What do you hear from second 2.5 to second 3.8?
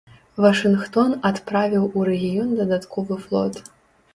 дадатковы флот.